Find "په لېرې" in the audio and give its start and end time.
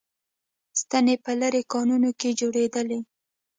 1.23-1.61